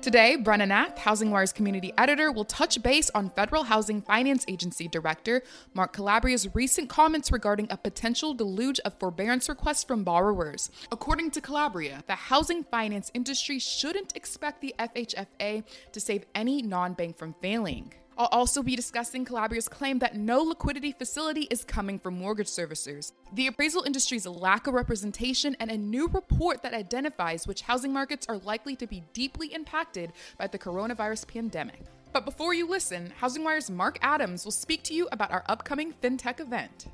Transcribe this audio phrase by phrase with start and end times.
[0.00, 5.42] Today, Brena Nath, HousingWire's community editor, will touch base on Federal Housing Finance Agency Director
[5.74, 10.70] Mark Calabria's recent comments regarding a potential deluge of forbearance requests from borrowers.
[10.92, 16.92] According to Calabria, the housing finance industry shouldn't expect the FHFA to save any non
[16.92, 17.92] bank from failing.
[18.18, 23.12] I'll also be discussing Calabria's claim that no liquidity facility is coming from mortgage servicers,
[23.34, 28.26] the appraisal industry's lack of representation, and a new report that identifies which housing markets
[28.28, 31.80] are likely to be deeply impacted by the coronavirus pandemic.
[32.12, 36.40] But before you listen, HousingWire's Mark Adams will speak to you about our upcoming FinTech
[36.40, 36.88] event.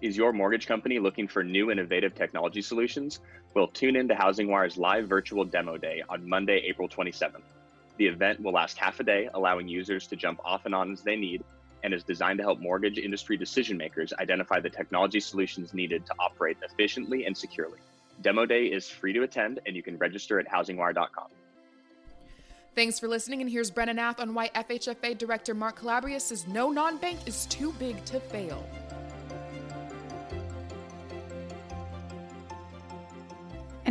[0.00, 3.20] Is your mortgage company looking for new innovative technology solutions?
[3.54, 7.42] Well, tune in to HousingWire's live virtual demo day on Monday, April 27th.
[7.98, 11.02] The event will last half a day, allowing users to jump off and on as
[11.02, 11.44] they need,
[11.82, 16.14] and is designed to help mortgage industry decision makers identify the technology solutions needed to
[16.18, 17.78] operate efficiently and securely.
[18.20, 21.28] Demo Day is free to attend, and you can register at housingwire.com.
[22.74, 26.70] Thanks for listening, and here's Brena Nath on why FHFA Director Mark Calabria says no
[26.70, 28.64] non bank is too big to fail.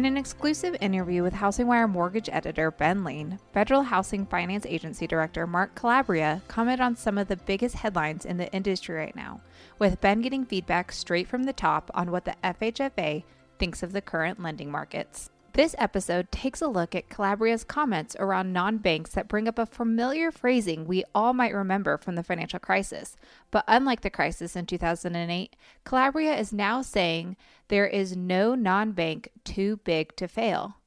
[0.01, 5.45] In an exclusive interview with HousingWire mortgage editor Ben Lane, Federal Housing Finance Agency Director
[5.45, 9.41] Mark Calabria commented on some of the biggest headlines in the industry right now,
[9.77, 13.23] with Ben getting feedback straight from the top on what the FHFA
[13.59, 15.29] thinks of the current lending markets.
[15.53, 19.65] This episode takes a look at Calabria's comments around non banks that bring up a
[19.65, 23.17] familiar phrasing we all might remember from the financial crisis.
[23.51, 27.35] But unlike the crisis in 2008, Calabria is now saying
[27.67, 30.77] there is no non bank too big to fail.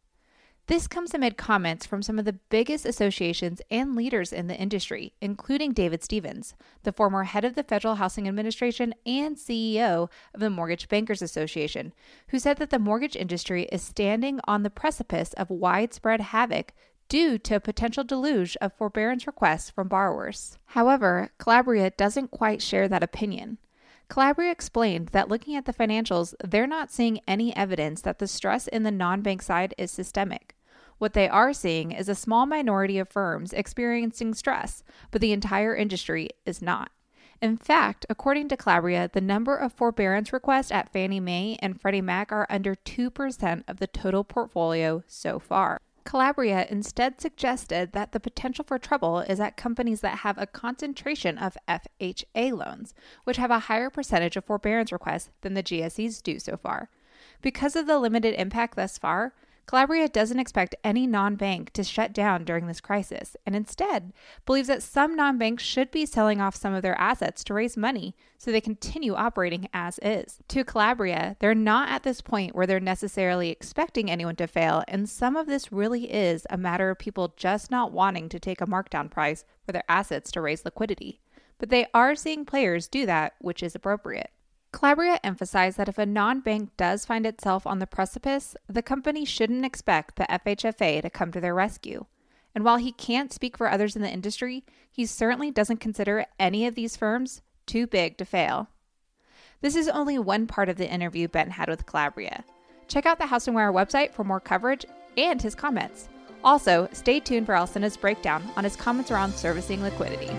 [0.66, 5.12] This comes amid comments from some of the biggest associations and leaders in the industry,
[5.20, 6.54] including David Stevens,
[6.84, 11.92] the former head of the Federal Housing Administration and CEO of the Mortgage Bankers Association,
[12.28, 16.72] who said that the mortgage industry is standing on the precipice of widespread havoc
[17.10, 20.58] due to a potential deluge of forbearance requests from borrowers.
[20.68, 23.58] However, Calabria doesn't quite share that opinion.
[24.08, 28.66] Calabria explained that looking at the financials, they're not seeing any evidence that the stress
[28.68, 30.54] in the non bank side is systemic.
[30.98, 35.74] What they are seeing is a small minority of firms experiencing stress, but the entire
[35.74, 36.90] industry is not.
[37.42, 42.00] In fact, according to Calabria, the number of forbearance requests at Fannie Mae and Freddie
[42.00, 45.80] Mac are under 2% of the total portfolio so far.
[46.04, 51.38] Calabria instead suggested that the potential for trouble is at companies that have a concentration
[51.38, 52.94] of FHA loans,
[53.24, 56.90] which have a higher percentage of forbearance requests than the GSEs do so far.
[57.40, 59.32] Because of the limited impact thus far,
[59.66, 64.12] Calabria doesn't expect any non bank to shut down during this crisis and instead
[64.44, 67.76] believes that some non banks should be selling off some of their assets to raise
[67.76, 70.38] money so they continue operating as is.
[70.48, 75.08] To Calabria, they're not at this point where they're necessarily expecting anyone to fail, and
[75.08, 78.66] some of this really is a matter of people just not wanting to take a
[78.66, 81.20] markdown price for their assets to raise liquidity.
[81.58, 84.30] But they are seeing players do that, which is appropriate.
[84.74, 89.24] Calabria emphasized that if a non bank does find itself on the precipice, the company
[89.24, 92.06] shouldn't expect the FHFA to come to their rescue.
[92.56, 96.66] And while he can't speak for others in the industry, he certainly doesn't consider any
[96.66, 98.66] of these firms too big to fail.
[99.60, 102.44] This is only one part of the interview Ben had with Calabria.
[102.88, 104.84] Check out the HousingWire website for more coverage
[105.16, 106.08] and his comments.
[106.42, 110.30] Also, stay tuned for Alcynna's breakdown on his comments around servicing liquidity.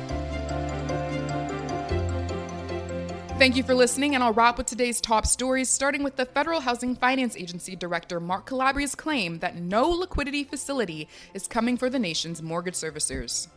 [3.38, 6.62] Thank you for listening, and I'll wrap with today's top stories, starting with the Federal
[6.62, 12.00] Housing Finance Agency Director Mark Calabria's claim that no liquidity facility is coming for the
[12.00, 13.50] nation's mortgage servicers.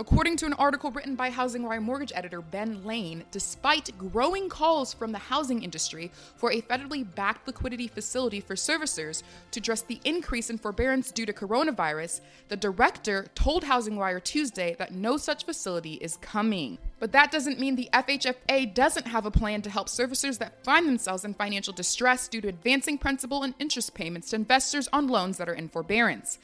[0.00, 5.10] According to an article written by HousingWire mortgage editor Ben Lane, despite growing calls from
[5.10, 10.50] the housing industry for a federally backed liquidity facility for servicers to address the increase
[10.50, 16.16] in forbearance due to coronavirus, the director told HousingWire Tuesday that no such facility is
[16.18, 16.78] coming.
[17.00, 20.86] But that doesn't mean the FHFA doesn't have a plan to help servicers that find
[20.86, 25.38] themselves in financial distress due to advancing principal and interest payments to investors on loans
[25.38, 26.38] that are in forbearance.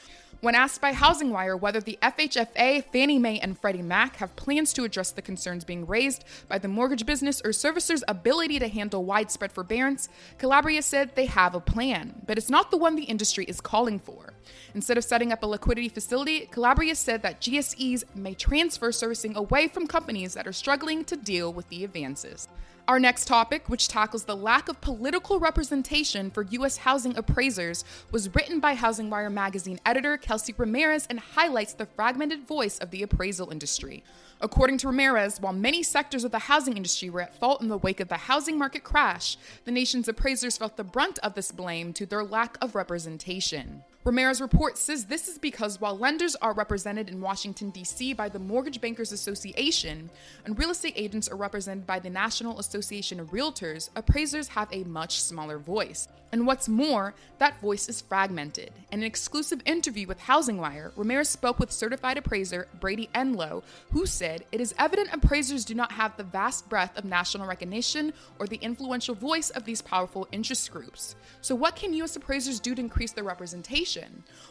[0.44, 4.74] When asked by Housing Wire whether the FHFA, Fannie Mae, and Freddie Mac have plans
[4.74, 9.06] to address the concerns being raised by the mortgage business or servicers' ability to handle
[9.06, 13.46] widespread forbearance, Calabria said they have a plan, but it's not the one the industry
[13.46, 14.33] is calling for.
[14.74, 19.68] Instead of setting up a liquidity facility, Calabria said that GSEs may transfer servicing away
[19.68, 22.48] from companies that are struggling to deal with the advances.
[22.86, 26.76] Our next topic, which tackles the lack of political representation for U.S.
[26.76, 32.46] housing appraisers, was written by Housing Wire magazine editor Kelsey Ramirez and highlights the fragmented
[32.46, 34.04] voice of the appraisal industry.
[34.38, 37.78] According to Ramirez, while many sectors of the housing industry were at fault in the
[37.78, 41.94] wake of the housing market crash, the nation's appraisers felt the brunt of this blame
[41.94, 43.82] to their lack of representation.
[44.04, 48.12] Ramirez report says this is because while lenders are represented in Washington, D.C.
[48.12, 50.10] by the Mortgage Bankers Association
[50.44, 54.84] and real estate agents are represented by the National Association of Realtors, appraisers have a
[54.84, 56.06] much smaller voice.
[56.32, 58.72] And what's more, that voice is fragmented.
[58.90, 63.62] In an exclusive interview with Housing Wire, Ramirez spoke with certified appraiser Brady Enlow,
[63.92, 68.12] who said, It is evident appraisers do not have the vast breadth of national recognition
[68.40, 71.14] or the influential voice of these powerful interest groups.
[71.40, 72.16] So, what can U.S.
[72.16, 73.93] appraisers do to increase their representation?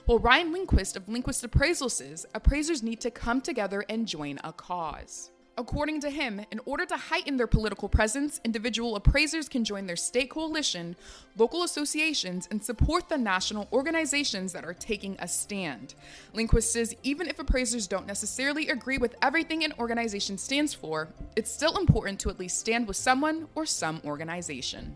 [0.07, 4.53] Well, Ryan Lindquist of Lindquist Appraisal says appraisers need to come together and join a
[4.53, 5.31] cause.
[5.55, 9.95] According to him, in order to heighten their political presence, individual appraisers can join their
[9.95, 10.95] state coalition,
[11.37, 15.93] local associations, and support the national organizations that are taking a stand.
[16.33, 21.53] Lindquist says even if appraisers don't necessarily agree with everything an organization stands for, it's
[21.53, 24.95] still important to at least stand with someone or some organization.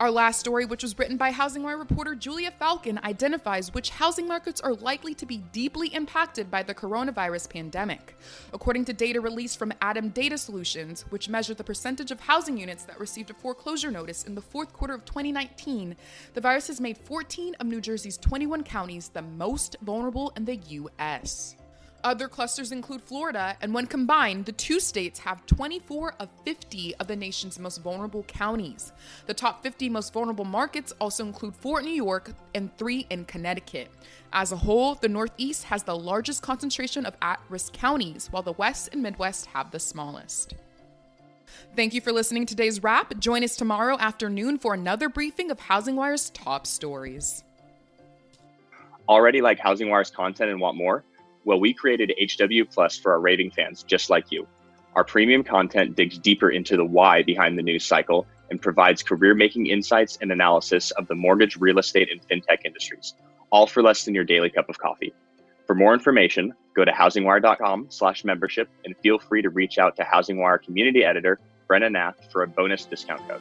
[0.00, 4.26] Our last story, which was written by Housing Wire reporter Julia Falcon, identifies which housing
[4.26, 8.16] markets are likely to be deeply impacted by the coronavirus pandemic.
[8.52, 12.82] According to data released from ATTOM Data Solutions, which measured the percentage of housing units
[12.84, 15.94] that received a foreclosure notice in the fourth quarter of 2019,
[16.34, 20.56] the virus has made 14 of New Jersey's 21 counties the most vulnerable in the
[20.56, 21.54] U.S.
[22.04, 27.06] Other clusters include Florida, and when combined, the two states have 24 of 50 of
[27.06, 28.92] the nation's most vulnerable counties.
[29.24, 33.24] The top 50 most vulnerable markets also include four in New York and three in
[33.24, 33.88] Connecticut.
[34.34, 38.52] As a whole, the Northeast has the largest concentration of at risk counties, while the
[38.52, 40.56] West and Midwest have the smallest.
[41.74, 43.18] Thank you for listening to today's wrap.
[43.18, 47.44] Join us tomorrow afternoon for another briefing of Housing Wire's top stories.
[49.08, 51.02] Already like Housing Wire's content and want more?
[51.44, 54.46] Well, we created HW Plus for our raving fans just like you.
[54.94, 59.34] Our premium content digs deeper into the why behind the news cycle and provides career
[59.34, 63.14] making insights and analysis of the mortgage, real estate, and fintech industries,
[63.50, 65.12] all for less than your daily cup of coffee.
[65.66, 70.04] For more information, go to housingwire.com slash membership and feel free to reach out to
[70.04, 73.40] Housing Wire community editor Brena Nath for a bonus discount code.